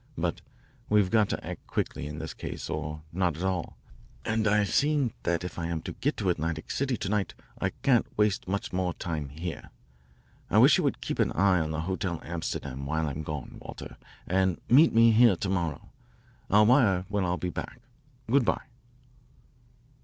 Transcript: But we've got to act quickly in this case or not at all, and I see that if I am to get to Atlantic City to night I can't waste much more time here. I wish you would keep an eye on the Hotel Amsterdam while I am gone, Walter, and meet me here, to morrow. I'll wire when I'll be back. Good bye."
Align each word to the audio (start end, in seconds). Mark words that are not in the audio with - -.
But 0.17 0.41
we've 0.89 1.11
got 1.11 1.29
to 1.29 1.45
act 1.45 1.67
quickly 1.67 2.07
in 2.07 2.17
this 2.17 2.33
case 2.33 2.71
or 2.71 3.03
not 3.13 3.37
at 3.37 3.43
all, 3.43 3.77
and 4.25 4.47
I 4.47 4.63
see 4.63 5.13
that 5.21 5.43
if 5.43 5.59
I 5.59 5.67
am 5.67 5.83
to 5.83 5.91
get 5.91 6.17
to 6.17 6.31
Atlantic 6.31 6.71
City 6.71 6.97
to 6.97 7.07
night 7.07 7.35
I 7.59 7.69
can't 7.83 8.07
waste 8.17 8.47
much 8.47 8.73
more 8.73 8.95
time 8.95 9.29
here. 9.29 9.69
I 10.49 10.57
wish 10.57 10.79
you 10.79 10.83
would 10.85 11.01
keep 11.01 11.19
an 11.19 11.31
eye 11.33 11.59
on 11.59 11.69
the 11.69 11.81
Hotel 11.81 12.19
Amsterdam 12.25 12.87
while 12.87 13.05
I 13.05 13.11
am 13.11 13.21
gone, 13.21 13.59
Walter, 13.61 13.95
and 14.25 14.59
meet 14.67 14.91
me 14.91 15.11
here, 15.11 15.35
to 15.35 15.49
morrow. 15.49 15.89
I'll 16.49 16.65
wire 16.65 17.05
when 17.07 17.23
I'll 17.23 17.37
be 17.37 17.51
back. 17.51 17.79
Good 18.27 18.43
bye." 18.43 18.65